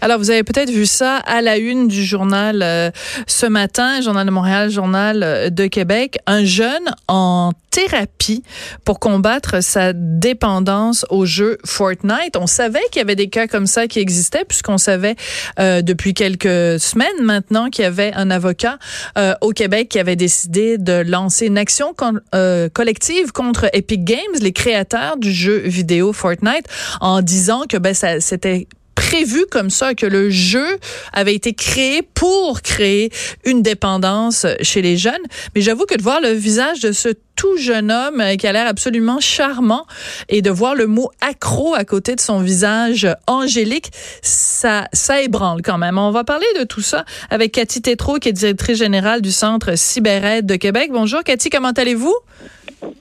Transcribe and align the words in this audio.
Alors, 0.00 0.18
vous 0.18 0.30
avez 0.30 0.44
peut-être 0.44 0.70
vu 0.70 0.86
ça 0.86 1.16
à 1.16 1.42
la 1.42 1.58
une 1.58 1.88
du 1.88 2.04
journal 2.04 2.62
euh, 2.62 2.90
ce 3.26 3.46
matin, 3.46 4.00
Journal 4.00 4.26
de 4.26 4.30
Montréal, 4.30 4.70
Journal 4.70 5.22
euh, 5.22 5.50
de 5.50 5.66
Québec, 5.66 6.18
un 6.26 6.44
jeune 6.44 6.90
en 7.08 7.52
thérapie 7.70 8.42
pour 8.84 8.98
combattre 8.98 9.62
sa 9.62 9.92
dépendance 9.92 11.06
au 11.08 11.24
jeu 11.24 11.58
Fortnite. 11.64 12.36
On 12.36 12.46
savait 12.46 12.82
qu'il 12.90 13.00
y 13.00 13.02
avait 13.02 13.16
des 13.16 13.28
cas 13.28 13.46
comme 13.46 13.66
ça 13.66 13.86
qui 13.86 14.00
existaient 14.00 14.44
puisqu'on 14.44 14.78
savait 14.78 15.16
euh, 15.58 15.82
depuis 15.82 16.14
quelques 16.14 16.80
semaines 16.80 17.22
maintenant 17.22 17.70
qu'il 17.70 17.84
y 17.84 17.86
avait 17.86 18.12
un 18.14 18.30
avocat 18.30 18.78
euh, 19.18 19.34
au 19.40 19.50
Québec 19.50 19.88
qui 19.88 19.98
avait 19.98 20.16
décidé 20.16 20.78
de 20.78 21.04
lancer 21.06 21.46
une 21.46 21.58
action 21.58 21.94
euh, 22.34 22.68
collective 22.68 23.32
contre 23.32 23.68
Epic 23.72 24.04
Games, 24.04 24.18
les 24.40 24.52
créateurs 24.52 25.16
du 25.16 25.32
jeu 25.32 25.58
vidéo 25.58 26.12
Fortnite, 26.12 26.66
en 27.00 27.22
disant 27.22 27.62
que 27.68 27.76
ben 27.76 27.94
c'était 27.94 28.66
prévu 29.00 29.46
comme 29.50 29.70
ça, 29.70 29.94
que 29.94 30.04
le 30.04 30.28
jeu 30.28 30.78
avait 31.14 31.34
été 31.34 31.54
créé 31.54 32.02
pour 32.02 32.60
créer 32.60 33.10
une 33.46 33.62
dépendance 33.62 34.46
chez 34.60 34.82
les 34.82 34.98
jeunes. 34.98 35.24
Mais 35.54 35.62
j'avoue 35.62 35.86
que 35.86 35.96
de 35.96 36.02
voir 36.02 36.20
le 36.20 36.32
visage 36.32 36.80
de 36.80 36.92
ce 36.92 37.08
tout 37.34 37.56
jeune 37.56 37.90
homme 37.90 38.22
qui 38.38 38.46
a 38.46 38.52
l'air 38.52 38.66
absolument 38.66 39.18
charmant 39.18 39.86
et 40.28 40.42
de 40.42 40.50
voir 40.50 40.74
le 40.74 40.86
mot 40.86 41.10
accro 41.22 41.74
à 41.74 41.84
côté 41.84 42.14
de 42.14 42.20
son 42.20 42.40
visage 42.40 43.08
angélique, 43.26 43.90
ça, 44.20 44.86
ça 44.92 45.22
ébranle 45.22 45.62
quand 45.62 45.78
même. 45.78 45.96
On 45.96 46.10
va 46.10 46.22
parler 46.22 46.46
de 46.58 46.64
tout 46.64 46.82
ça 46.82 47.06
avec 47.30 47.52
Cathy 47.52 47.80
Tétrault, 47.80 48.18
qui 48.18 48.28
est 48.28 48.34
directrice 48.34 48.76
générale 48.76 49.22
du 49.22 49.32
Centre 49.32 49.78
CyberAide 49.78 50.44
de 50.44 50.56
Québec. 50.56 50.90
Bonjour 50.92 51.24
Cathy, 51.24 51.48
comment 51.48 51.70
allez-vous? 51.70 52.14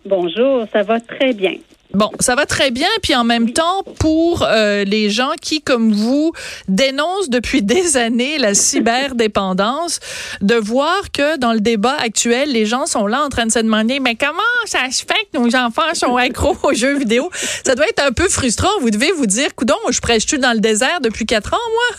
Bonjour, 0.06 0.66
ça 0.72 0.84
va 0.84 1.02
très 1.02 1.34
bien. 1.34 1.56
Bon, 1.94 2.12
ça 2.20 2.36
va 2.36 2.46
très 2.46 2.70
bien. 2.70 2.88
Puis 3.02 3.16
en 3.16 3.24
même 3.24 3.52
temps, 3.52 3.84
pour 4.00 4.44
euh, 4.44 4.84
les 4.84 5.10
gens 5.10 5.32
qui, 5.42 5.62
comme 5.62 5.92
vous, 5.92 6.34
dénoncent 6.68 7.30
depuis 7.30 7.62
des 7.64 7.98
années 7.98 8.38
la 8.38 8.54
cyberdépendance, 8.54 10.00
de 10.42 10.56
voir 10.56 11.12
que 11.12 11.38
dans 11.40 11.52
le 11.52 11.60
débat 11.60 11.96
actuel, 12.00 12.52
les 12.52 12.66
gens 12.66 12.86
sont 12.86 13.08
là 13.08 13.24
en 13.24 13.30
train 13.30 13.48
de 13.48 13.52
se 13.52 13.60
demander, 13.60 14.00
mais 14.00 14.16
comment 14.16 14.40
ça 14.66 14.90
se 14.92 15.04
fait 15.04 15.28
que 15.34 15.40
nos 15.40 15.56
enfants 15.56 15.94
sont 15.94 16.16
accros 16.16 16.56
aux 16.64 16.74
jeux 16.74 16.98
vidéo? 16.98 17.30
Ça 17.34 17.74
doit 17.74 17.88
être 17.88 18.04
un 18.06 18.12
peu 18.12 18.30
frustrant. 18.30 18.70
Vous 18.82 18.92
devez 18.92 19.12
vous 19.12 19.26
dire, 19.26 19.56
coudon, 19.56 19.78
je 19.90 20.00
prêche-tu 20.00 20.38
dans 20.38 20.54
le 20.54 20.60
désert 20.60 21.02
depuis 21.02 21.26
quatre 21.26 21.54
ans, 21.56 21.70
moi? 21.72 21.98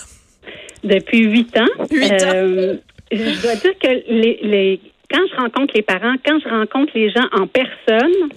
Depuis 0.85 1.25
huit 1.25 1.57
ans. 1.59 1.85
Huit 1.91 2.13
ans. 2.13 2.33
Euh, 2.33 2.77
je 3.11 3.43
dois 3.43 3.57
dire 3.57 3.75
que 3.83 3.89
les, 3.89 4.39
les, 4.43 4.81
quand 5.11 5.21
je 5.33 5.37
rencontre 5.37 5.75
les 5.75 5.83
parents, 5.83 6.15
quand 6.25 6.39
je 6.39 6.49
rencontre 6.49 6.93
les 6.95 7.11
gens 7.11 7.27
en 7.33 7.49
personne, 7.49 8.31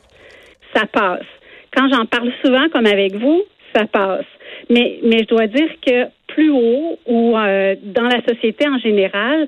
ça 0.76 0.88
passe 0.88 1.22
quand 1.76 1.90
j'en 1.92 2.06
parle 2.06 2.32
souvent, 2.44 2.70
comme 2.70 2.86
avec 2.86 3.16
vous, 3.16 3.44
ça 3.76 3.86
passe. 3.86 4.26
Mais, 4.70 5.00
mais 5.04 5.20
je 5.20 5.26
dois 5.26 5.48
dire 5.48 5.70
que 5.86 6.06
plus 6.28 6.50
haut 6.50 6.98
ou 7.06 7.38
euh, 7.38 7.76
dans 7.84 8.08
la 8.08 8.22
société 8.28 8.68
en 8.68 8.80
général, 8.80 9.48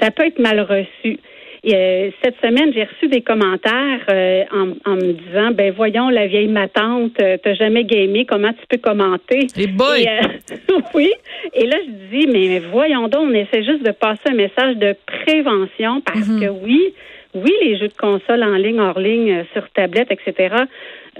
ça 0.00 0.10
peut 0.10 0.26
être 0.26 0.38
mal 0.38 0.60
reçu. 0.60 1.18
Et, 1.64 1.74
euh, 1.76 2.10
cette 2.24 2.34
semaine, 2.40 2.72
j'ai 2.74 2.84
reçu 2.84 3.06
des 3.06 3.20
commentaires 3.20 4.04
euh, 4.10 4.42
en, 4.52 4.90
en, 4.90 4.96
me 4.96 5.12
disant 5.12 5.52
ben 5.52 5.72
voyons 5.72 6.08
la 6.08 6.26
vieille 6.26 6.48
ma 6.48 6.66
tante, 6.68 7.14
t'as 7.14 7.54
jamais 7.54 7.84
gamé, 7.84 8.26
comment 8.26 8.52
tu 8.52 8.66
peux 8.68 8.78
commenter? 8.78 9.46
Et 9.56 9.68
boy. 9.68 10.08
oui. 10.94 11.12
Et 11.54 11.66
là 11.66 11.76
je 11.86 12.16
dis 12.16 12.26
mais, 12.26 12.58
voyons 12.58 13.08
donc, 13.08 13.28
on 13.30 13.34
essaie 13.34 13.62
juste 13.62 13.84
de 13.84 13.92
passer 13.92 14.30
un 14.30 14.34
message 14.34 14.76
de 14.76 14.96
prévention 15.06 16.00
parce 16.00 16.28
mm-hmm. 16.28 16.40
que 16.40 16.48
oui, 16.64 16.94
oui 17.34 17.52
les 17.62 17.78
jeux 17.78 17.88
de 17.88 17.96
console 17.96 18.42
en 18.42 18.56
ligne, 18.56 18.80
hors 18.80 18.98
ligne, 18.98 19.44
sur 19.52 19.68
tablette, 19.70 20.10
etc. 20.10 20.64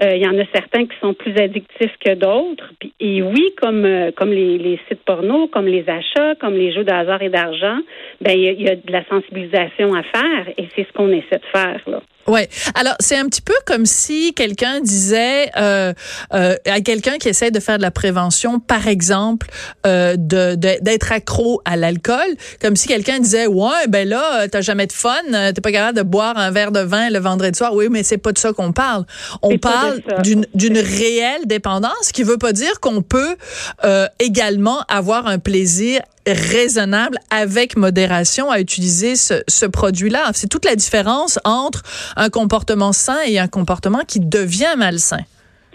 Euh, 0.01 0.15
il 0.15 0.23
y 0.23 0.27
en 0.27 0.37
a 0.39 0.43
certains 0.51 0.85
qui 0.85 0.97
sont 0.99 1.13
plus 1.13 1.35
addictifs 1.37 1.95
que 2.03 2.15
d'autres. 2.15 2.71
Et 2.99 3.21
oui, 3.21 3.53
comme 3.61 3.85
euh, 3.85 4.11
comme 4.15 4.31
les, 4.31 4.57
les, 4.57 4.79
sites 4.87 5.03
porno, 5.05 5.47
comme 5.47 5.67
les 5.67 5.85
achats, 5.87 6.33
comme 6.41 6.55
les 6.55 6.73
jeux 6.73 6.83
de 6.83 6.91
hasard 6.91 7.21
et 7.21 7.29
d'argent, 7.29 7.77
ben 8.19 8.31
il 8.35 8.61
y, 8.61 8.69
a 8.69 8.75
de 8.75 8.91
la 8.91 9.05
sensibilisation 9.05 9.93
à 9.93 10.01
faire 10.01 10.49
et 10.57 10.67
c'est 10.75 10.87
ce 10.87 10.93
qu'on 10.93 11.09
essaie 11.09 11.37
de 11.37 11.45
faire 11.51 11.79
là. 11.85 12.01
Ouais. 12.27 12.47
Alors 12.75 12.95
c'est 12.99 13.17
un 13.17 13.25
petit 13.25 13.41
peu 13.41 13.53
comme 13.65 13.85
si 13.85 14.33
quelqu'un 14.33 14.79
disait 14.79 15.49
euh, 15.57 15.93
euh, 16.33 16.55
à 16.65 16.79
quelqu'un 16.79 17.17
qui 17.17 17.27
essaie 17.27 17.51
de 17.51 17.59
faire 17.59 17.77
de 17.77 17.81
la 17.81 17.91
prévention, 17.91 18.59
par 18.61 18.87
exemple, 18.87 19.47
euh, 19.85 20.15
de 20.17 20.55
d'être 20.55 21.11
accro 21.11 21.61
à 21.65 21.75
l'alcool, 21.75 22.15
comme 22.61 22.77
si 22.77 22.87
quelqu'un 22.87 23.19
disait 23.19 23.47
ouais 23.47 23.87
ben 23.89 24.07
là 24.07 24.47
t'as 24.47 24.61
jamais 24.61 24.87
de 24.87 24.93
fun, 24.93 25.11
t'es 25.53 25.61
pas 25.61 25.71
capable 25.71 25.97
de 25.97 26.03
boire 26.03 26.37
un 26.37 26.51
verre 26.51 26.71
de 26.71 26.79
vin 26.79 27.09
le 27.09 27.19
vendredi 27.19 27.57
soir. 27.57 27.73
Oui, 27.73 27.87
mais 27.91 28.03
c'est 28.03 28.17
pas 28.17 28.31
de 28.31 28.37
ça 28.37 28.53
qu'on 28.53 28.71
parle. 28.71 29.03
On 29.41 29.57
parle 29.57 29.82
d'une 30.23 30.45
d'une 30.53 30.77
réelle 30.77 31.45
dépendance, 31.45 32.11
qui 32.13 32.23
veut 32.23 32.37
pas 32.37 32.53
dire 32.53 32.79
qu'on 32.79 33.01
peut 33.01 33.35
euh, 33.83 34.07
également 34.19 34.81
avoir 34.87 35.27
un 35.27 35.39
plaisir 35.39 36.01
raisonnable 36.25 37.17
avec 37.29 37.75
modération 37.75 38.49
à 38.49 38.59
utiliser 38.59 39.15
ce, 39.15 39.43
ce 39.47 39.65
produit-là. 39.65 40.31
C'est 40.33 40.49
toute 40.49 40.65
la 40.65 40.75
différence 40.75 41.39
entre 41.43 41.83
un 42.15 42.29
comportement 42.29 42.93
sain 42.93 43.19
et 43.27 43.39
un 43.39 43.47
comportement 43.47 44.01
qui 44.07 44.19
devient 44.19 44.75
malsain. 44.77 45.25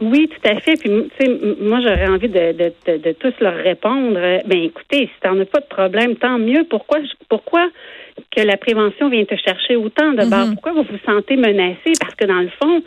Oui, 0.01 0.29
tout 0.29 0.49
à 0.49 0.61
fait. 0.61 0.75
Puis, 0.75 0.91
moi, 1.61 1.81
j'aurais 1.81 2.07
envie 2.07 2.29
de, 2.29 2.53
de, 2.53 2.97
de, 2.99 3.13
tous 3.13 3.35
leur 3.41 3.55
répondre. 3.55 4.15
Ben, 4.47 4.63
écoutez, 4.63 5.07
si 5.07 5.21
t'en 5.23 5.39
as 5.41 5.45
pas 5.45 5.61
de 5.61 5.67
problème, 5.67 6.15
tant 6.17 6.39
mieux. 6.39 6.65
Pourquoi, 6.71 6.99
pourquoi 7.29 7.69
que 8.35 8.43
la 8.43 8.57
prévention 8.57 9.09
vient 9.09 9.25
te 9.25 9.37
chercher 9.37 9.77
autant 9.77 10.13
de 10.13 10.25
mm 10.25 10.55
Pourquoi 10.55 10.73
vous 10.73 10.83
vous 10.83 10.99
sentez 11.07 11.37
menacé? 11.37 11.93
Parce 12.01 12.15
que 12.15 12.25
dans 12.27 12.41
le 12.41 12.51
fond, 12.61 12.83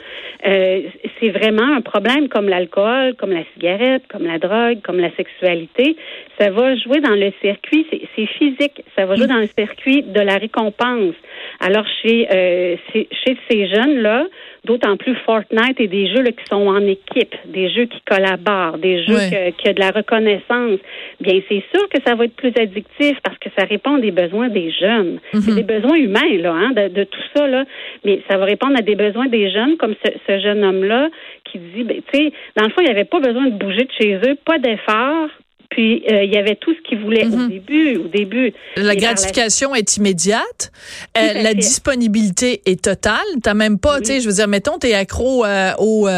euh, 0.45 0.81
c'est 1.19 1.29
vraiment 1.29 1.75
un 1.75 1.81
problème 1.81 2.27
comme 2.29 2.49
l'alcool, 2.49 3.15
comme 3.15 3.31
la 3.31 3.43
cigarette, 3.53 4.03
comme 4.09 4.25
la 4.25 4.39
drogue, 4.39 4.81
comme 4.83 4.99
la 4.99 5.11
sexualité. 5.15 5.95
Ça 6.39 6.49
va 6.49 6.75
jouer 6.75 6.99
dans 6.99 7.15
le 7.15 7.31
circuit, 7.41 7.85
c'est 8.15 8.25
physique, 8.27 8.83
ça 8.95 9.05
va 9.05 9.15
jouer 9.15 9.25
mm. 9.25 9.29
dans 9.29 9.39
le 9.39 9.49
circuit 9.57 10.03
de 10.03 10.21
la 10.21 10.37
récompense. 10.37 11.15
Alors 11.59 11.85
chez 12.01 12.27
euh, 12.31 12.75
chez 12.93 13.37
ces 13.49 13.67
jeunes 13.67 14.01
là, 14.01 14.25
d'autant 14.65 14.97
plus 14.97 15.15
Fortnite 15.25 15.79
et 15.79 15.87
des 15.87 16.07
jeux 16.07 16.21
là, 16.21 16.31
qui 16.31 16.45
sont 16.49 16.67
en 16.67 16.85
équipe, 16.85 17.35
des 17.45 17.69
jeux 17.69 17.85
qui 17.85 18.01
collaborent, 18.01 18.77
des 18.77 19.03
jeux 19.03 19.17
qui 19.57 19.69
ont 19.69 19.73
de 19.73 19.79
la 19.79 19.91
reconnaissance. 19.91 20.79
Bien, 21.19 21.39
c'est 21.49 21.63
sûr 21.73 21.87
que 21.89 21.97
ça 22.05 22.15
va 22.15 22.25
être 22.25 22.35
plus 22.35 22.53
addictif 22.57 23.17
parce 23.23 23.37
que 23.37 23.49
ça 23.57 23.65
répond 23.65 23.97
des 23.97 24.11
besoins 24.11 24.49
des 24.49 24.71
jeunes. 24.71 25.19
C'est 25.33 25.47
mhm. 25.47 25.55
des 25.55 25.63
besoins 25.63 25.95
humains 25.95 26.37
là, 26.39 26.53
hein, 26.53 26.71
de, 26.71 26.87
de, 26.89 27.03
tout 27.03 27.21
ça 27.35 27.47
là, 27.47 27.65
mais 28.03 28.21
ça 28.29 28.37
va 28.37 28.45
répondre 28.45 28.77
à 28.77 28.81
des 28.81 28.95
besoins 28.95 29.27
des 29.27 29.49
jeunes, 29.51 29.77
comme 29.77 29.95
ce, 30.03 30.11
ce 30.27 30.39
jeune 30.39 30.63
homme 30.63 30.83
là 30.83 31.09
qui 31.45 31.59
dit, 31.59 31.83
ben, 31.83 32.01
tu 32.11 32.19
sais, 32.19 32.33
dans 32.55 32.63
le 32.63 32.69
fond, 32.69 32.81
il 32.81 32.85
n'y 32.85 32.91
avait 32.91 33.05
pas 33.05 33.19
besoin 33.19 33.45
de 33.45 33.55
bouger 33.57 33.83
de 33.83 33.91
chez 33.99 34.15
eux, 34.15 34.35
pas 34.45 34.57
d'effort 34.57 35.29
puis 35.71 36.03
euh, 36.11 36.25
il 36.25 36.31
y 36.31 36.37
avait 36.37 36.57
tout 36.57 36.73
ce 36.73 36.81
qu'il 36.87 36.99
voulait 36.99 37.25
au 37.25 37.29
mhm. 37.29 37.49
début. 37.49 37.97
Au 37.97 38.07
début. 38.09 38.53
La 38.75 38.95
gratification 38.95 39.73
est 39.73 39.97
immédiate. 39.97 40.71
Euh, 41.17 41.41
la 41.41 41.53
disponibilité 41.53 42.61
est 42.65 42.83
totale. 42.83 43.15
T'as 43.41 43.53
même 43.53 43.79
pas, 43.79 43.99
tu 43.99 44.07
sais, 44.07 44.19
je 44.19 44.27
veux 44.27 44.35
dire, 44.35 44.49
mettons, 44.49 44.77
t'es 44.77 44.93
accro 44.93 45.45
euh, 45.45 45.71
au, 45.79 46.09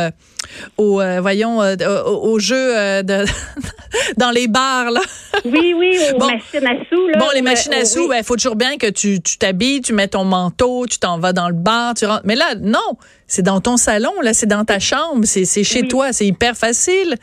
au 0.78 1.02
voyons, 1.22 1.60
au, 1.60 2.40
jeu 2.40 3.04
de 3.04 3.26
dans 4.18 4.32
les 4.32 4.48
bars 4.48 4.90
là. 4.90 5.02
Oui, 5.46 5.76
oui, 5.78 5.98
aux 6.16 6.18
machines 6.18 6.68
à 6.68 6.76
sous 6.90 7.08
là. 7.08 7.20
Bon, 7.20 7.28
les 7.36 7.44
machines 7.44 7.74
à 7.74 7.86
sous, 7.86 8.06
il 8.06 8.10
ben, 8.10 8.24
faut 8.24 8.36
toujours 8.36 8.56
bien 8.56 8.78
que 8.78 8.90
tu 8.90 9.20
t'habilles, 9.22 9.82
tu 9.82 9.94
mets 9.94 10.08
ton 10.08 10.24
manteau, 10.24 10.88
tu 10.88 10.98
t'en 10.98 11.20
vas 11.20 11.32
dans 11.32 11.48
le 11.48 11.54
bar, 11.54 11.94
tu 11.94 12.06
rentres. 12.06 12.24
Mais 12.26 12.36
là, 12.36 12.56
non, 12.60 12.98
c'est 13.28 13.44
dans 13.44 13.62
ton 13.62 13.78
salon, 13.78 14.14
là, 14.24 14.34
c'est 14.34 14.48
dans 14.48 14.66
ta 14.66 14.80
chambre, 14.80 15.26
c'est 15.26 15.64
chez 15.64 15.88
toi, 15.88 16.12
c'est 16.12 16.26
hyper 16.26 16.56
facile. 16.58 17.18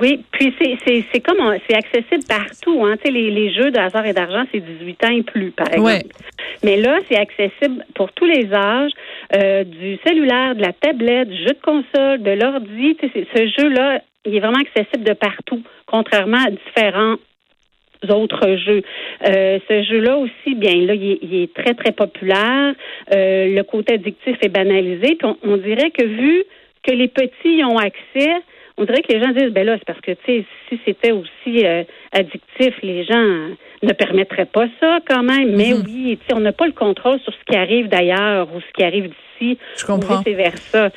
Oui, 0.00 0.22
puis 0.32 0.54
c'est 0.58 1.20
comme 1.20 1.56
c'est 1.68 1.76
accessible 1.76 2.24
partout. 2.28 2.84
Hein. 2.84 2.96
Tu 2.96 3.06
sais, 3.06 3.10
les, 3.12 3.30
les 3.30 3.52
jeux 3.52 3.70
de 3.70 3.78
hasard 3.78 4.06
et 4.06 4.12
d'argent, 4.12 4.44
c'est 4.52 4.60
18 4.60 5.04
ans 5.04 5.10
et 5.10 5.22
plus, 5.22 5.50
par 5.50 5.72
exemple. 5.72 6.14
Mais 6.62 6.76
là, 6.76 6.98
c'est 7.08 7.16
accessible 7.16 7.84
pour 7.94 8.12
tous 8.12 8.24
les 8.24 8.52
âges, 8.52 8.92
euh, 9.34 9.64
du 9.64 9.98
cellulaire, 10.06 10.54
de 10.54 10.62
la 10.62 10.72
tablette, 10.72 11.28
du 11.28 11.38
jeu 11.38 11.52
de 11.52 11.60
console, 11.62 12.22
de 12.22 12.30
l'ordi. 12.30 12.96
Tu 12.96 13.08
sais, 13.10 13.26
ce 13.34 13.60
jeu-là, 13.60 14.02
il 14.24 14.34
est 14.34 14.40
vraiment 14.40 14.58
accessible 14.58 15.04
de 15.04 15.12
partout, 15.12 15.62
contrairement 15.86 16.44
à 16.46 16.50
différents 16.50 17.16
autres 18.08 18.56
jeux. 18.56 18.82
Euh, 19.26 19.58
ce 19.68 19.82
jeu-là 19.82 20.16
aussi, 20.16 20.54
bien 20.54 20.74
là, 20.86 20.94
il 20.94 21.34
est, 21.42 21.54
très 21.54 21.74
très 21.74 21.92
populaire. 21.92 22.74
Euh, 23.12 23.54
le 23.54 23.62
côté 23.62 23.94
addictif 23.94 24.36
est 24.42 24.48
banalisé. 24.48 25.18
on, 25.22 25.36
on 25.42 25.56
dirait 25.56 25.90
que 25.90 26.04
vu 26.04 26.44
que 26.82 26.92
les 26.92 27.08
petits 27.08 27.56
y 27.58 27.64
ont 27.64 27.78
accès, 27.78 28.32
on 28.78 28.84
dirait 28.84 29.02
que 29.02 29.12
les 29.12 29.20
gens 29.20 29.30
disent, 29.32 29.52
ben 29.52 29.64
là, 29.64 29.76
c'est 29.78 29.86
parce 29.86 30.00
que, 30.00 30.12
tu 30.12 30.20
sais, 30.26 30.44
si 30.68 30.80
c'était 30.84 31.12
aussi 31.12 31.64
euh, 31.64 31.84
addictif, 32.12 32.74
les 32.82 33.04
gens 33.04 33.54
ne 33.82 33.92
permettraient 33.92 34.46
pas 34.46 34.66
ça 34.80 34.98
quand 35.08 35.22
même. 35.22 35.56
Mais 35.56 35.72
mhm. 35.72 35.82
oui, 35.86 36.18
tu 36.20 36.26
sais, 36.26 36.34
on 36.34 36.40
n'a 36.40 36.52
pas 36.52 36.66
le 36.66 36.72
contrôle 36.72 37.18
sur 37.20 37.32
ce 37.32 37.44
qui 37.50 37.56
arrive 37.56 37.88
d'ailleurs 37.88 38.48
ou 38.54 38.60
ce 38.60 38.72
qui 38.74 38.82
arrive 38.84 39.08
d'ici. 39.08 39.58
Je 39.76 39.86
comprends. 39.86 40.22
C'est 40.22 40.34
vers 40.34 40.58
ça. 40.58 40.90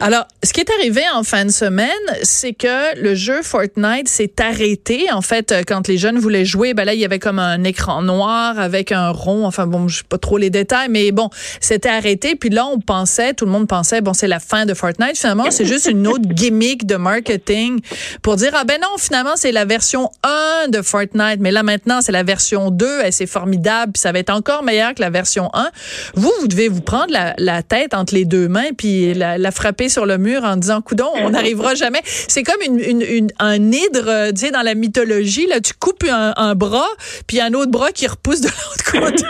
Alors, 0.00 0.26
ce 0.42 0.52
qui 0.52 0.60
est 0.60 0.70
arrivé 0.78 1.02
en 1.14 1.22
fin 1.22 1.44
de 1.44 1.50
semaine, 1.50 1.88
c'est 2.22 2.54
que 2.54 2.98
le 2.98 3.14
jeu 3.14 3.42
Fortnite 3.42 4.08
s'est 4.08 4.32
arrêté. 4.38 5.06
En 5.12 5.20
fait, 5.20 5.52
euh, 5.52 5.62
quand 5.66 5.88
les 5.88 5.98
jeunes 5.98 6.18
voulaient 6.18 6.44
jouer, 6.44 6.72
ben 6.72 6.84
là, 6.84 6.94
il 6.94 7.00
y 7.00 7.04
avait 7.04 7.18
comme 7.18 7.38
un 7.38 7.62
écran 7.64 8.02
noir 8.02 8.58
avec 8.58 8.92
un 8.92 9.10
rond. 9.10 9.46
Enfin, 9.46 9.66
bon, 9.66 9.88
je 9.88 9.98
sais 9.98 10.04
pas 10.08 10.18
trop 10.18 10.38
les 10.38 10.48
détails, 10.48 10.88
mais 10.88 11.12
bon, 11.12 11.28
c'était 11.60 11.88
arrêté. 11.88 12.36
Puis 12.36 12.50
là, 12.50 12.66
on 12.66 12.78
pensait, 12.78 13.34
tout 13.34 13.44
le 13.44 13.50
monde 13.50 13.68
pensait, 13.68 14.00
bon, 14.00 14.14
c'est 14.14 14.28
la 14.28 14.40
fin 14.40 14.64
de 14.64 14.72
Fortnite. 14.72 15.16
Finalement, 15.16 15.50
c'est 15.50 15.66
juste 15.66 15.86
une 15.86 16.06
autre 16.06 16.26
gimmick 16.26 16.86
de 16.86 16.96
marketing 16.96 17.80
pour 18.22 18.36
dire, 18.36 18.52
ah 18.54 18.64
ben 18.64 18.80
non, 18.80 18.96
finalement, 18.98 19.36
c'est 19.36 19.52
la 19.52 19.64
version 19.64 20.10
1 20.22 20.68
de 20.68 20.80
Fortnite. 20.80 21.40
Mais 21.40 21.50
là, 21.50 21.62
maintenant, 21.62 22.00
c'est 22.00 22.12
la 22.12 22.22
version 22.22 22.70
2 22.70 23.04
et 23.04 23.12
c'est 23.12 23.26
formidable. 23.26 23.92
Puis 23.92 24.00
ça 24.00 24.12
va 24.12 24.20
être 24.20 24.30
encore 24.30 24.62
meilleur 24.62 24.94
que 24.94 25.02
la 25.02 25.10
version 25.10 25.50
1. 25.52 25.70
Vous, 26.14 26.32
vous 26.40 26.48
devez 26.48 26.68
vous 26.68 26.82
prendre 26.82 27.12
la, 27.12 27.34
la 27.38 27.62
tête 27.62 27.92
entre 27.92 28.14
les 28.14 28.24
deux 28.24 28.48
mains 28.48 28.72
puis 28.76 29.14
la, 29.14 29.38
la 29.38 29.50
frapper 29.66 29.88
sur 29.88 30.06
le 30.06 30.16
mur 30.16 30.44
en 30.44 30.56
disant 30.56 30.80
coudon, 30.80 31.10
on 31.16 31.30
n'arrivera 31.30 31.74
jamais. 31.74 31.98
C'est 32.04 32.44
comme 32.44 32.62
une, 32.64 32.78
une, 32.78 33.02
une, 33.02 33.28
un 33.40 33.56
hydre, 33.56 34.08
euh, 34.08 34.30
tu 34.30 34.46
sais, 34.46 34.50
dans 34.52 34.62
la 34.62 34.76
mythologie 34.76 35.46
là, 35.48 35.60
tu 35.60 35.72
coupes 35.74 36.04
un, 36.08 36.32
un 36.36 36.54
bras, 36.54 36.86
puis 37.26 37.40
un 37.40 37.52
autre 37.52 37.72
bras 37.72 37.90
qui 37.90 38.06
repousse 38.06 38.40
de 38.42 38.46
l'autre 38.46 38.84
côté. 38.92 39.24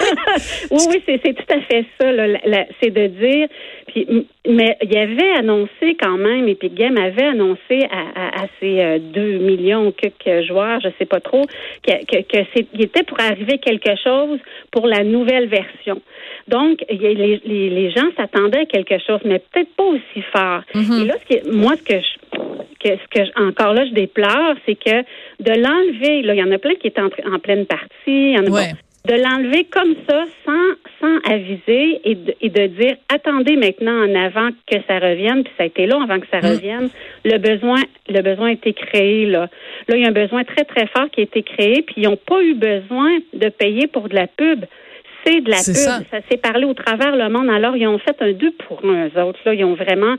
oui, 0.70 0.84
oui, 0.90 1.02
c'est 1.06 1.34
tout 1.34 1.54
à 1.54 1.60
fait 1.62 1.86
ça. 1.98 2.06
C'est 2.82 2.90
de 2.90 3.06
dire, 3.06 3.48
puis, 3.86 4.26
mais 4.46 4.76
il 4.82 4.92
y 4.92 4.98
avait 4.98 5.38
annoncé 5.38 5.96
quand 5.98 6.18
même, 6.18 6.46
Epic 6.48 6.74
Games 6.74 6.98
avait 6.98 7.28
annoncé 7.28 7.86
à, 7.90 8.26
à, 8.26 8.42
à 8.42 8.46
ses 8.60 8.80
euh, 8.80 8.98
2 8.98 9.38
millions 9.38 9.90
quelques 9.92 10.46
joueurs, 10.46 10.80
je 10.82 10.88
sais 10.98 11.06
pas 11.06 11.20
trop, 11.20 11.46
que, 11.82 12.04
que, 12.04 12.22
que 12.22 12.82
était 12.82 13.04
pour 13.04 13.18
arriver 13.20 13.58
quelque 13.58 13.96
chose 14.04 14.38
pour 14.70 14.86
la 14.86 15.02
nouvelle 15.02 15.48
version. 15.48 16.02
Donc, 16.48 16.84
les, 16.88 17.14
les, 17.14 17.70
les 17.70 17.90
gens 17.90 18.06
s'attendaient 18.16 18.60
à 18.60 18.64
quelque 18.66 18.98
chose, 19.04 19.20
mais 19.24 19.40
peut-être 19.40 19.74
pas 19.76 19.84
aussi 19.84 20.22
fort. 20.32 20.62
Mhm. 20.74 21.02
Et 21.02 21.04
là, 21.06 21.14
ce 21.20 21.24
qui, 21.36 21.50
moi, 21.50 21.74
ce 21.76 21.82
que 21.82 21.94
je, 22.00 22.38
que, 22.80 22.96
ce 22.96 23.08
que 23.10 23.42
encore 23.48 23.72
là, 23.74 23.84
je 23.86 23.92
déplore, 23.92 24.54
c'est 24.64 24.76
que 24.76 25.00
de 25.40 25.50
l'enlever, 25.60 26.22
là, 26.22 26.34
il 26.34 26.38
y 26.38 26.42
en 26.42 26.52
a 26.52 26.58
plein 26.58 26.74
qui 26.74 26.86
étaient 26.86 27.00
en, 27.00 27.10
en 27.34 27.38
pleine 27.40 27.66
partie, 27.66 27.90
il 28.06 28.32
y 28.32 28.38
en 28.38 28.46
a 28.46 28.50
Ouais. 28.50 28.72
de 29.08 29.14
l'enlever 29.14 29.64
comme 29.64 29.94
ça, 30.08 30.24
sans, 30.44 30.74
sans 31.00 31.32
aviser 31.32 32.00
et 32.04 32.14
de, 32.14 32.34
et 32.40 32.48
de 32.48 32.66
dire 32.66 32.96
attendez 33.12 33.56
maintenant 33.56 34.04
en 34.04 34.14
avant 34.14 34.50
que 34.70 34.76
ça 34.88 34.98
revienne, 34.98 35.42
puis 35.44 35.52
ça 35.56 35.62
a 35.64 35.66
été 35.66 35.86
long 35.86 36.00
avant 36.02 36.18
que 36.20 36.26
ça 36.30 36.38
Mm. 36.38 36.46
revienne. 36.52 36.88
Le 37.24 37.38
besoin, 37.38 37.82
le 38.08 38.20
besoin 38.22 38.48
a 38.48 38.52
été 38.52 38.72
créé 38.72 39.26
là. 39.26 39.48
Là, 39.88 39.96
il 39.96 40.02
y 40.02 40.04
a 40.04 40.08
un 40.08 40.12
besoin 40.12 40.44
très 40.44 40.64
très 40.64 40.86
fort 40.88 41.08
qui 41.10 41.20
a 41.20 41.24
été 41.24 41.42
créé, 41.42 41.82
puis 41.82 41.94
ils 41.98 42.04
n'ont 42.08 42.16
pas 42.16 42.40
eu 42.42 42.54
besoin 42.54 43.18
de 43.32 43.48
payer 43.48 43.86
pour 43.88 44.08
de 44.08 44.14
la 44.14 44.26
pub. 44.26 44.64
C'est 45.26 45.40
de 45.40 45.50
la 45.50 45.56
pub. 45.56 45.74
ça. 45.74 46.00
Ça, 46.10 46.18
s'est 46.30 46.36
parlé 46.36 46.64
au 46.64 46.74
travers 46.74 47.16
le 47.16 47.28
monde. 47.28 47.50
Alors, 47.50 47.76
ils 47.76 47.86
ont 47.86 47.98
fait 47.98 48.16
un 48.20 48.32
deux 48.32 48.52
pour 48.66 48.84
un, 48.84 49.08
eux 49.08 49.20
autres. 49.20 49.40
Là, 49.44 49.54
ils 49.54 49.64
ont 49.64 49.74
vraiment. 49.74 50.16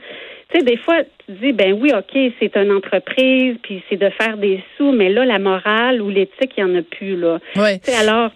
Tu 0.50 0.60
sais, 0.60 0.66
des 0.66 0.78
fois, 0.78 0.96
tu 1.26 1.34
dis, 1.42 1.52
ben 1.54 1.74
oui, 1.74 1.92
OK, 1.94 2.18
c'est 2.40 2.56
une 2.56 2.72
entreprise, 2.72 3.56
puis 3.64 3.84
c'est 3.90 3.98
de 3.98 4.10
faire 4.10 4.38
des 4.38 4.64
sous, 4.78 4.92
mais 4.92 5.10
là, 5.10 5.26
la 5.26 5.40
morale 5.40 6.02
ou 6.02 6.10
l'éthique, 6.10 6.54
il 6.58 6.66
n'y 6.66 6.72
en 6.72 6.80
a 6.80 6.82
plus, 6.82 7.18
là. 7.18 7.40
Ouais. 7.56 7.80
Tu 7.80 7.92
sais, 7.92 7.98
alors, 7.98 8.32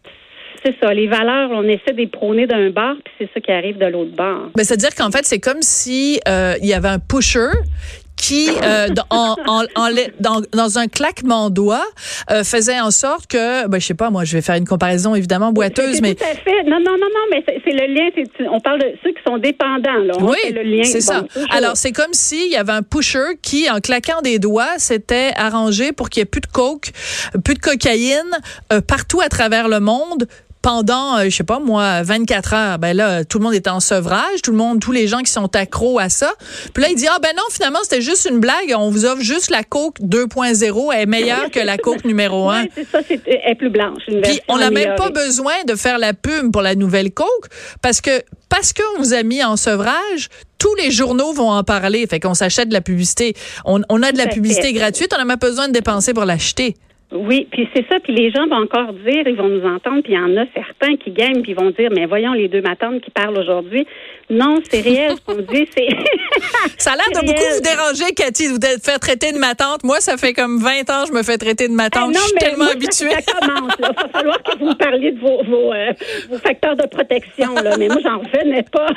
c'est 0.64 0.76
ça. 0.82 0.94
Les 0.94 1.08
valeurs, 1.08 1.50
on 1.52 1.64
essaie 1.64 1.94
de 1.94 1.98
les 1.98 2.08
prôner 2.08 2.48
d'un 2.48 2.70
bar, 2.70 2.96
puis 3.04 3.14
c'est 3.20 3.30
ça 3.34 3.40
qui 3.40 3.52
arrive 3.52 3.78
de 3.78 3.86
l'autre 3.86 4.16
bar. 4.16 4.50
Ben, 4.56 4.64
c'est-à-dire 4.64 4.94
qu'en 4.96 5.10
fait, 5.10 5.26
c'est 5.26 5.40
comme 5.40 5.62
si 5.62 6.20
euh, 6.28 6.54
il 6.62 6.68
y 6.68 6.74
avait 6.74 6.90
un 6.90 7.00
pusher 7.00 7.52
qui, 8.22 8.48
euh, 8.64 8.88
dans, 8.90 9.06
en, 9.10 9.36
en- 9.48 9.64
en 9.76 9.90
dans, 10.20 10.42
dans 10.54 10.78
un 10.78 10.88
claquement 10.88 11.50
de 11.50 11.56
doigts, 11.56 11.86
euh, 12.30 12.44
faisait 12.44 12.80
en 12.80 12.92
sorte 12.92 13.26
que, 13.28 13.68
ben, 13.68 13.80
je 13.82 13.86
sais 13.88 13.94
pas, 13.96 14.12
moi, 14.12 14.24
je 14.26 14.34
vais 14.38 14.42
faire 14.44 14.56
une 14.56 14.68
comparaison 14.68 15.16
évidemment 15.16 15.52
boiteuse, 15.52 16.02
mais 16.02 16.14
Tout 16.14 16.24
à 16.24 16.36
fait. 16.36 16.64
Non, 16.66 16.78
non, 16.80 16.92
non, 16.92 17.08
non, 17.08 17.26
mais 17.32 17.44
c'est 17.48 17.72
le 17.72 17.94
lien. 17.94 18.10
On 18.52 18.60
parle 18.60 18.80
de 18.80 18.88
ceux 19.04 19.10
qui 19.12 19.22
sont 19.28 19.38
dépendants, 19.40 19.98
là. 20.06 20.14
On 20.20 20.30
oui, 20.30 20.38
c'est 20.84 21.00
Bon, 21.00 21.02
ça. 21.02 21.22
toujours. 21.34 21.48
Alors, 21.52 21.76
c'est 21.76 21.92
comme 21.92 22.14
s'il 22.14 22.52
y 22.52 22.56
avait 22.56 22.72
un 22.74 22.84
pusher 22.84 23.38
qui, 23.42 23.70
en 23.70 23.80
claquant 23.80 24.22
des 24.22 24.38
doigts, 24.38 24.78
s'était 24.78 25.32
arrangé 25.36 25.92
pour 25.92 26.10
qu'il 26.10 26.22
y 26.22 26.24
ait 26.24 26.26
plus 26.26 26.42
de 26.42 26.48
coke, 26.48 26.92
plus 27.44 27.56
de 27.56 27.60
cocaïne 27.60 28.32
euh, 28.72 28.82
partout 28.82 29.22
à 29.22 29.30
travers 29.30 29.68
le 29.68 29.80
monde 29.80 30.28
pendant, 30.62 31.18
euh, 31.18 31.26
je 31.26 31.36
sais 31.36 31.44
pas 31.44 31.60
moi, 31.60 32.04
24 32.04 32.54
heures. 32.54 32.80
Ben 32.80 32.96
là, 32.96 33.26
tout 33.26 33.40
le 33.40 33.44
monde 33.44 33.54
était 33.54 33.70
en 33.70 33.80
sevrage, 33.80 34.42
tout 34.44 34.52
le 34.52 34.58
monde, 34.58 34.80
tous 34.80 34.92
les 34.92 35.08
gens 35.08 35.20
qui 35.20 35.32
sont 35.32 35.56
accros 35.56 36.00
à 36.00 36.10
ça. 36.10 36.34
Puis 36.74 36.84
là, 36.84 36.90
il 36.90 36.96
dit, 36.96 37.08
ah 37.08 37.18
ben 37.22 37.32
non, 37.36 37.44
finalement, 37.52 37.80
c'était 37.84 38.02
juste 38.02 38.28
une 38.30 38.40
blague. 38.40 38.74
On 38.76 38.90
vous 38.90 39.06
offre 39.06 39.22
juste 39.22 39.50
la 39.50 39.64
coke 39.64 40.00
2.0. 40.00 40.94
Elle 40.94 41.02
est 41.02 41.06
meilleure 41.06 41.50
que 41.52 41.60
la 41.60 41.78
coke 41.78 42.06
numéro 42.06 42.50
1. 42.52 42.64
Oui, 42.64 42.72
c'est 42.76 42.88
ça. 42.88 43.00
C'est, 43.08 43.22
elle 43.26 43.52
est 43.52 43.56
plus 43.56 43.70
blanche. 43.70 44.04
Une 44.08 44.22
Puis 44.22 44.40
on 44.48 44.58
n'a 44.58 44.72
même 44.72 44.96
pas 44.96 45.10
besoin 45.10 45.54
de 45.68 45.76
faire 45.76 45.98
la 45.98 46.14
pub 46.14 46.52
pour 46.52 46.62
la 46.62 46.76
nouvelle 46.76 47.12
Coke 47.12 47.48
parce 47.82 48.02
que 48.02 48.22
parce 48.50 48.74
qu'on 48.74 49.02
vous 49.02 49.14
a 49.14 49.24
mis 49.24 49.44
en 49.44 49.56
sevrage, 49.56 50.28
tous 50.58 50.76
les 50.76 50.92
journaux 50.92 51.32
vont 51.32 51.52
en 51.52 51.64
parler. 51.64 52.06
Fait 52.06 52.20
qu'on 52.20 52.34
s'achète 52.34 52.68
de 52.68 52.74
la 52.74 52.82
publicité. 52.82 53.34
On, 53.66 53.82
on 53.90 54.04
a 54.04 54.12
de 54.12 54.18
la 54.18 54.28
publicité 54.28 54.74
gratuite, 54.74 55.14
on 55.14 55.18
n'a 55.18 55.26
même 55.26 55.40
pas 55.40 55.50
besoin 55.50 55.68
de 55.70 55.74
dépenser 55.74 56.14
pour 56.14 56.26
l'acheter. 56.26 56.76
Oui, 57.12 57.46
puis 57.52 57.68
c'est 57.76 57.86
ça, 57.90 58.00
puis 58.00 58.14
les 58.14 58.32
gens 58.32 58.48
vont 58.48 58.64
encore 58.64 58.94
dire, 58.94 59.28
ils 59.28 59.36
vont 59.36 59.50
nous 59.50 59.66
entendre, 59.66 60.02
puis 60.02 60.14
il 60.14 60.16
y 60.16 60.18
en 60.18 60.38
a 60.38 60.46
certains 60.56 60.96
qui 60.96 61.12
gagnent, 61.12 61.42
puis 61.42 61.52
ils 61.52 61.60
vont 61.60 61.72
dire, 61.72 61.90
mais 61.94 62.06
voyons 62.06 62.32
les 62.32 62.48
deux 62.48 62.62
matantes 62.62 63.02
qui 63.02 63.12
parlent 63.12 63.38
aujourd'hui. 63.38 63.86
Non, 64.30 64.60
c'est 64.70 64.80
réel, 64.80 65.16
ce 65.18 65.22
qu'on 65.26 65.42
dit, 65.42 65.68
c'est... 65.76 65.90
Ça 66.78 66.92
a 66.92 66.96
l'air 66.96 67.22
de 67.22 67.28
beaucoup 67.28 67.44
vous 67.54 67.62
déranger, 67.62 68.14
Cathy, 68.16 68.48
de 68.48 68.54
vous 68.54 68.82
faire 68.82 69.00
traiter 69.00 69.34
de 69.34 69.38
ma 69.38 69.56
tante. 69.56 69.84
Moi, 69.84 70.00
ça 70.00 70.16
fait 70.16 70.34
comme 70.34 70.60
20 70.60 70.90
ans 70.90 71.04
que 71.04 71.10
je 71.10 71.14
me 71.14 71.24
fais 71.24 71.38
traiter 71.38 71.68
de 71.68 71.74
ma 71.74 71.90
tante. 71.90 72.12
Eh, 72.12 72.14
je 72.14 72.20
suis 72.20 72.34
mais 72.36 72.40
tellement 72.40 72.64
moi, 72.66 72.74
habituée. 72.74 73.10
Ça, 73.10 73.40
commence, 73.40 73.80
là. 73.80 73.92
Il 73.92 74.02
va 74.02 74.08
falloir 74.10 74.44
que 74.44 74.58
vous 74.58 74.66
me 74.68 74.76
parliez 74.76 75.12
de 75.12 75.20
vos, 75.20 75.44
vos, 75.44 75.74
euh, 75.74 75.92
vos 76.30 76.38
facteurs 76.38 76.78
de 76.78 76.88
protection, 76.88 77.54
là. 77.56 77.76
Mais 77.78 77.88
moi, 77.88 77.98
j'en 78.02 78.20
revenais 78.20 78.64
pas. 78.72 78.88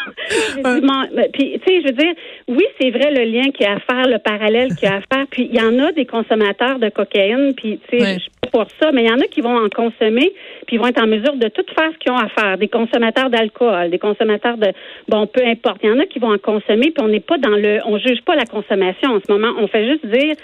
Puis, 1.33 1.59
tu 1.59 1.65
sais, 1.67 1.81
je 1.83 1.87
veux 1.89 1.93
dire, 1.95 2.15
oui, 2.49 2.65
c'est 2.81 2.91
vrai 2.91 3.11
le 3.11 3.25
lien 3.25 3.51
qu'il 3.51 3.67
y 3.67 3.69
a 3.69 3.75
à 3.75 3.81
faire, 3.81 4.07
le 4.07 4.19
parallèle 4.19 4.75
qu'il 4.77 4.89
y 4.89 4.93
a 4.93 4.97
à 4.97 5.01
faire. 5.01 5.27
Puis, 5.31 5.49
il 5.53 5.57
y 5.57 5.61
en 5.61 5.79
a 5.81 5.91
des 5.93 6.07
consommateurs 6.07 6.79
de 6.79 6.89
cocaïne, 6.91 7.55
puis, 7.57 7.81
tu 7.91 7.99
sais, 7.99 8.04
Ouais. 8.05 8.15
je 8.15 8.21
suis 8.21 8.31
pas 8.43 8.49
pour 8.51 8.67
ça, 8.81 8.93
mais 8.93 9.03
il 9.05 9.09
y 9.09 9.13
en 9.13 9.21
a 9.21 9.27
qui 9.27 9.41
vont 9.41 9.57
en 9.57 9.69
consommer, 9.69 10.33
puis 10.67 10.77
ils 10.77 10.79
vont 10.79 10.87
être 10.87 11.03
en 11.03 11.07
mesure 11.07 11.35
de 11.37 11.49
tout 11.49 11.65
faire 11.77 11.91
ce 11.93 11.99
qu'ils 11.99 12.13
ont 12.13 12.19
à 12.19 12.29
faire. 12.29 12.59
Des 12.59 12.69
consommateurs 12.69 13.31
d'alcool, 13.31 13.91
des 13.91 13.99
consommateurs 13.99 14.57
de, 14.57 14.69
bon, 15.09 15.27
peu 15.27 15.45
importe. 15.45 15.79
Il 15.83 15.91
y 15.91 15.93
en 15.93 15.99
a 15.99 16.07
qui 16.07 16.19
vont 16.19 16.33
en 16.33 16.39
consommer, 16.39 16.91
puis 16.91 17.03
on 17.03 17.09
n'est 17.09 17.21
pas 17.21 17.39
dans 17.39 17.57
le, 17.57 17.81
on 17.87 17.99
juge 17.99 18.23
pas 18.25 18.37
la 18.37 18.47
consommation 18.47 19.11
en 19.11 19.21
ce 19.27 19.33
moment. 19.33 19.53
On 19.59 19.67
fait 19.67 19.89
juste 19.89 20.07
dire, 20.07 20.37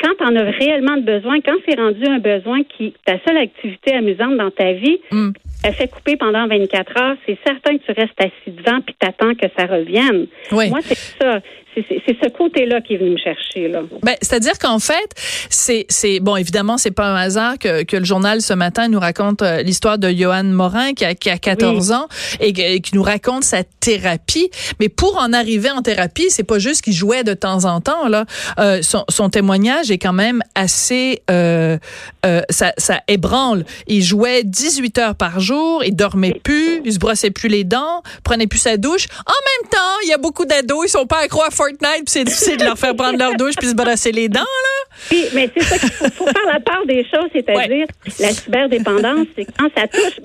quand 0.00 0.12
tu 0.18 0.24
en 0.24 0.36
as 0.36 0.44
réellement 0.44 0.96
de 0.96 1.02
besoin, 1.02 1.40
quand 1.40 1.56
c'est 1.68 1.78
rendu 1.78 2.04
un 2.06 2.20
besoin 2.20 2.62
qui, 2.62 2.94
ta 3.04 3.14
seule 3.26 3.38
activité 3.38 3.94
amusante 3.94 4.36
dans 4.36 4.50
ta 4.50 4.72
vie, 4.72 4.98
Mm. 5.10 5.30
elle 5.64 5.74
fait 5.74 5.88
couper 5.88 6.16
pendant 6.16 6.46
24 6.46 7.02
heures, 7.02 7.16
c'est 7.26 7.36
certain 7.44 7.76
que 7.78 7.82
tu 7.84 7.92
restes 8.00 8.20
assis 8.20 8.56
devant 8.56 8.80
puis 8.80 8.94
t'attends 8.98 9.34
que 9.34 9.46
ça 9.58 9.66
revienne. 9.66 10.26
Oui. 10.52 10.70
Moi, 10.70 10.78
c'est 10.82 10.94
ça. 11.20 11.40
C'est- 11.88 12.16
ce 12.22 12.28
côté-là 12.30 12.80
qui 12.80 12.94
est 12.94 12.96
venu 12.96 13.10
me 13.10 13.16
chercher, 13.18 13.68
là. 13.68 13.82
Ben, 14.02 14.14
c'est-à-dire 14.22 14.58
qu'en 14.58 14.78
fait, 14.78 15.08
c'est, 15.50 15.86
c'est 15.88 16.20
bon, 16.20 16.36
évidemment, 16.36 16.78
c'est 16.78 16.90
pas 16.90 17.06
un 17.06 17.14
hasard 17.16 17.58
que, 17.58 17.84
que 17.84 17.96
le 17.96 18.04
journal 18.04 18.40
ce 18.42 18.52
matin 18.54 18.88
nous 18.88 18.98
raconte 19.00 19.42
euh, 19.42 19.62
l'histoire 19.62 19.98
de 19.98 20.10
Johan 20.10 20.44
Morin 20.44 20.94
qui 20.94 21.04
a, 21.04 21.14
qui 21.14 21.30
a 21.30 21.38
14 21.38 21.92
ans 21.92 22.08
et, 22.40 22.48
et 22.74 22.80
qui 22.80 22.94
nous 22.94 23.02
raconte 23.02 23.44
sa 23.44 23.62
thérapie. 23.64 24.50
Mais 24.80 24.88
pour 24.88 25.16
en 25.18 25.32
arriver 25.32 25.70
en 25.70 25.82
thérapie, 25.82 26.26
c'est 26.30 26.44
pas 26.44 26.58
juste 26.58 26.82
qu'il 26.82 26.92
jouait 26.92 27.24
de 27.24 27.34
temps 27.34 27.64
en 27.64 27.80
temps 27.80 28.08
là. 28.08 28.24
Euh, 28.58 28.82
son, 28.82 29.04
son 29.08 29.28
témoignage 29.30 29.90
est 29.90 29.98
quand 29.98 30.12
même 30.12 30.42
assez, 30.54 31.22
euh, 31.30 31.78
euh, 32.26 32.42
ça, 32.50 32.72
ça 32.78 33.00
ébranle. 33.08 33.64
Il 33.86 34.02
jouait 34.02 34.42
18 34.44 34.98
heures 34.98 35.14
par 35.14 35.40
jour, 35.40 35.82
il 35.84 35.94
dormait 35.94 36.40
plus, 36.42 36.80
il 36.84 36.92
se 36.92 36.98
brossait 36.98 37.30
plus 37.30 37.48
les 37.48 37.64
dents, 37.64 38.02
prenait 38.24 38.46
plus 38.46 38.58
sa 38.58 38.76
douche. 38.76 39.06
En 39.26 39.32
même 39.62 39.70
temps, 39.70 39.94
il 40.04 40.08
y 40.08 40.12
a 40.12 40.18
beaucoup 40.18 40.44
d'ados, 40.44 40.86
ils 40.86 40.90
sont 40.90 41.06
pas 41.06 41.18
accros 41.24 41.42
à 41.42 41.50
Fortnite, 41.50 41.67
puis 41.76 42.02
c'est 42.06 42.24
difficile 42.24 42.56
de 42.56 42.64
leur 42.64 42.78
faire 42.78 42.94
prendre 42.94 43.18
leur 43.18 43.34
douche 43.34 43.54
puis 43.58 43.68
se 43.68 43.74
brosser 43.74 44.12
les 44.12 44.28
dents 44.28 44.40
là. 44.40 44.96
Puis, 45.08 45.24
mais 45.34 45.48
c'est 45.56 45.62
ça 45.62 45.78
qu'il 45.78 45.90
faut, 45.90 46.10
faut 46.10 46.26
faire 46.26 46.46
la 46.52 46.60
part 46.60 46.84
des 46.86 47.04
choses, 47.04 47.28
c'est-à-dire 47.32 47.86
la 48.18 48.30
cyberdépendance, 48.30 49.26
c'est 49.36 49.46
quand 49.58 49.68
ça 49.76 49.86
touche 49.86 50.18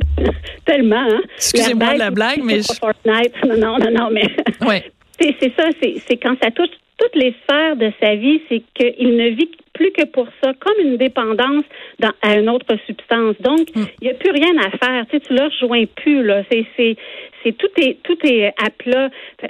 tellement. 0.66 0.96
Hein, 0.98 1.22
Excusez-moi 1.38 1.96
la 1.96 2.10
blague, 2.12 2.42
mais 2.44 2.62
Fortnite. 2.64 3.34
Non, 3.46 3.58
non, 3.58 3.78
non, 3.80 3.92
non, 3.92 4.10
mais 4.12 4.24
Ouais. 4.66 4.92
c'est 5.20 5.54
ça, 5.58 5.70
c'est 5.82 6.18
quand 6.18 6.36
ça 6.42 6.50
touche 6.52 6.70
toutes 6.98 7.16
les 7.16 7.34
sphères 7.44 7.76
de 7.76 7.92
sa 8.02 8.16
vie, 8.16 8.42
c'est 8.50 8.62
qu'il 8.76 9.16
ne 9.16 9.30
vit 9.30 9.50
plus 9.74 9.92
que 9.92 10.06
pour 10.06 10.28
ça, 10.44 10.54
comme 10.60 10.86
une 10.86 10.98
dépendance 10.98 11.66
dans, 12.00 12.12
à 12.22 12.38
une 12.38 12.50
autre 12.50 12.76
substance. 12.86 13.36
Donc, 13.40 13.68
il 13.76 14.04
n'y 14.04 14.10
a 14.10 14.14
plus 14.14 14.32
rien 14.32 14.56
à 14.60 14.70
faire. 14.70 15.06
Tu 15.10 15.18
sais, 15.18 15.20
tu 15.22 15.34
le 15.34 15.44
rejoins 15.44 15.86
plus, 15.96 16.24
là. 16.24 16.44
C'est, 16.52 16.66
c'est, 16.78 16.96
c'est 17.44 17.58
tout 17.58 17.70
est, 17.78 17.98
tout 18.04 18.18
est 18.24 18.54
à 18.64 18.70
plat. 18.70 19.10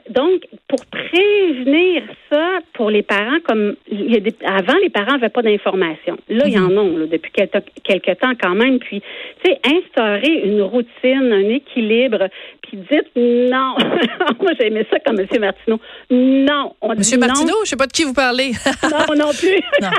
Donc, 0.09 0.43
pour 0.67 0.79
prévenir 0.85 2.03
ça 2.31 2.59
pour 2.73 2.89
les 2.89 3.03
parents, 3.03 3.39
comme 3.47 3.75
il 3.91 4.13
y 4.13 4.17
a 4.17 4.19
des, 4.19 4.33
avant, 4.45 4.77
les 4.81 4.89
parents 4.89 5.13
n'avaient 5.13 5.29
pas 5.29 5.41
d'informations. 5.41 6.17
Là, 6.29 6.45
il 6.47 6.53
y 6.53 6.59
en 6.59 6.71
a, 6.71 6.99
là, 6.99 7.05
depuis 7.05 7.31
quelque, 7.31 7.57
quelque 7.83 8.11
temps 8.13 8.33
quand 8.41 8.55
même. 8.55 8.79
Puis, 8.79 9.01
tu 9.43 9.51
sais, 9.51 9.59
instaurer 9.65 10.41
une 10.45 10.61
routine, 10.61 11.33
un 11.33 11.49
équilibre, 11.49 12.29
puis 12.61 12.77
dites 12.77 13.11
non. 13.15 13.75
Moi, 14.41 14.51
j'ai 14.59 14.67
aimé 14.67 14.85
ça 14.89 14.99
comme 14.99 15.19
M. 15.19 15.27
Martineau. 15.39 15.79
Non. 16.09 16.73
On 16.81 16.93
dit 16.93 16.99
Monsieur 16.99 17.17
non. 17.17 17.32
Martineau, 17.33 17.57
je 17.63 17.69
sais 17.69 17.75
pas 17.75 17.87
de 17.87 17.91
qui 17.91 18.03
vous 18.03 18.13
parlez. 18.13 18.51
Non, 18.83 19.15
non 19.15 19.31
plus. 19.33 19.59
Non. 19.81 19.89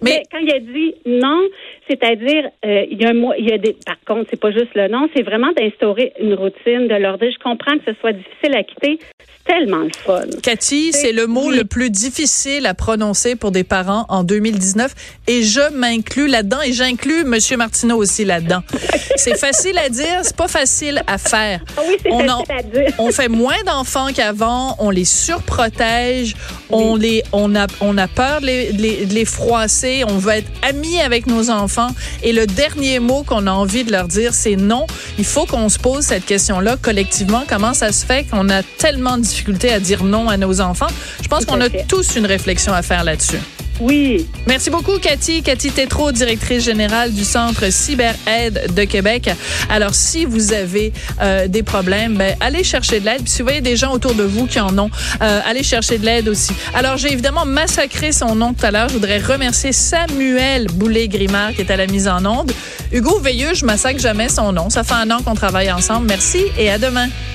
Mais, 0.00 0.10
Mais- 0.16 0.22
quand 0.30 0.38
il 0.38 0.50
a 0.52 0.58
dit 0.58 0.94
non, 1.06 1.40
C'est-à-dire, 1.88 2.44
euh, 2.64 2.84
il 2.90 3.00
y 3.00 3.04
a 3.04 3.10
un 3.10 3.14
mois, 3.14 3.34
il 3.38 3.48
y 3.48 3.52
a 3.52 3.58
des. 3.58 3.76
Par 3.84 3.96
contre, 4.06 4.28
c'est 4.30 4.40
pas 4.40 4.50
juste 4.50 4.70
le 4.74 4.88
nom, 4.88 5.08
c'est 5.14 5.22
vraiment 5.22 5.52
d'instaurer 5.52 6.12
une 6.20 6.34
routine, 6.34 6.88
de 6.88 6.94
leur 6.94 7.18
dire, 7.18 7.30
je 7.32 7.42
comprends 7.42 7.76
que 7.78 7.92
ce 7.92 7.98
soit 8.00 8.12
difficile 8.12 8.54
à 8.56 8.62
quitter, 8.62 8.98
c'est 9.18 9.52
tellement 9.52 9.78
le 9.80 9.90
fun. 10.04 10.22
Cathy, 10.42 10.92
c'est 10.92 11.12
le 11.12 11.26
mot 11.26 11.50
le 11.50 11.64
plus 11.64 11.90
difficile 11.90 12.66
à 12.66 12.74
prononcer 12.74 13.36
pour 13.36 13.50
des 13.50 13.64
parents 13.64 14.06
en 14.08 14.22
2019, 14.24 14.92
et 15.26 15.42
je 15.42 15.72
m'inclus 15.74 16.28
là-dedans, 16.28 16.60
et 16.64 16.72
j'inclus 16.72 17.24
Monsieur 17.24 17.56
Martineau 17.56 17.96
aussi 17.96 18.24
là-dedans. 18.24 18.62
c'est 19.16 19.36
facile 19.38 19.76
à 19.78 19.88
dire, 19.88 20.20
c'est 20.22 20.36
pas 20.36 20.48
facile 20.48 21.02
à 21.06 21.18
faire. 21.18 21.60
Ah 21.76 21.82
oui, 21.86 21.96
c'est 22.02 22.10
facile 22.10 22.44
à 22.58 22.62
dire. 22.62 22.94
on 22.98 23.10
fait 23.10 23.28
moins 23.28 23.60
d'enfants 23.66 24.08
qu'avant, 24.14 24.76
on 24.78 24.90
les 24.90 25.04
surprotège, 25.04 26.34
on 26.70 26.96
les, 26.96 27.22
on 27.32 27.54
a, 27.54 27.66
on 27.80 27.96
a 27.98 28.08
peur 28.08 28.40
de 28.40 28.46
les, 28.46 28.72
de 29.06 29.14
les 29.14 29.24
froisser, 29.24 30.04
on 30.08 30.18
veut 30.18 30.32
être 30.32 30.50
amis 30.62 31.00
avec 31.00 31.26
nos 31.26 31.50
enfants. 31.50 31.90
Et 32.22 32.32
le 32.32 32.46
dernier 32.46 32.98
mot 32.98 33.22
qu'on 33.22 33.46
a 33.46 33.52
envie 33.52 33.84
de 33.84 33.92
leur 33.92 34.08
dire, 34.08 34.34
c'est 34.34 34.56
non. 34.56 34.86
Il 35.18 35.24
faut 35.24 35.46
qu'on 35.46 35.68
se 35.68 35.78
pose 35.78 36.04
cette 36.04 36.24
question-là 36.24 36.76
collectivement. 36.80 37.44
Comment 37.48 37.74
ça 37.74 37.92
se 37.92 38.04
fait 38.04 38.24
qu'on 38.24 38.48
a 38.48 38.62
tellement 38.62 39.18
de 39.18 39.22
difficultés 39.22 39.72
à 39.72 39.80
dire 39.80 40.04
non 40.04 40.28
à 40.28 40.36
nos 40.36 40.60
enfants? 40.60 40.86
Je 41.22 41.28
pense 41.28 41.44
qu'on 41.44 41.60
a 41.60 41.68
tous 41.68 42.16
une 42.16 42.26
réflexion 42.26 42.72
à 42.72 42.82
faire 42.82 43.04
là-dessus. 43.04 43.38
Oui. 43.82 44.28
Merci 44.46 44.70
beaucoup, 44.70 44.96
Cathy. 44.98 45.42
Cathy 45.42 45.72
Tétrault, 45.72 46.12
directrice 46.12 46.64
générale 46.64 47.12
du 47.12 47.24
Centre 47.24 47.70
CyberAide 47.72 48.72
de 48.74 48.84
Québec. 48.84 49.28
Alors, 49.68 49.94
si 49.94 50.24
vous 50.24 50.52
avez 50.52 50.92
euh, 51.20 51.48
des 51.48 51.64
problèmes, 51.64 52.16
ben, 52.16 52.36
allez 52.38 52.62
chercher 52.62 53.00
de 53.00 53.06
l'aide. 53.06 53.28
Si 53.28 53.38
vous 53.38 53.46
voyez 53.46 53.60
des 53.60 53.76
gens 53.76 53.92
autour 53.92 54.14
de 54.14 54.22
vous 54.22 54.46
qui 54.46 54.60
en 54.60 54.78
ont, 54.78 54.90
euh, 55.20 55.40
allez 55.44 55.64
chercher 55.64 55.98
de 55.98 56.06
l'aide 56.06 56.28
aussi. 56.28 56.52
Alors, 56.74 56.96
j'ai 56.96 57.12
évidemment 57.12 57.44
massacré 57.44 58.12
son 58.12 58.36
nom 58.36 58.54
tout 58.54 58.64
à 58.64 58.70
l'heure. 58.70 58.88
Je 58.88 58.94
voudrais 58.94 59.18
remercier 59.18 59.72
Samuel 59.72 60.68
Boulet-Grimard 60.68 61.52
qui 61.54 61.62
est 61.62 61.70
à 61.70 61.76
la 61.76 61.88
mise 61.88 62.06
en 62.06 62.24
onde. 62.24 62.52
Hugo 62.92 63.18
Veilleux, 63.18 63.54
je 63.54 63.64
massacre 63.64 63.98
jamais 64.00 64.28
son 64.28 64.52
nom. 64.52 64.70
Ça 64.70 64.84
fait 64.84 64.94
un 64.94 65.10
an 65.10 65.22
qu'on 65.24 65.34
travaille 65.34 65.72
ensemble. 65.72 66.06
Merci 66.06 66.44
et 66.56 66.70
à 66.70 66.78
demain. 66.78 67.08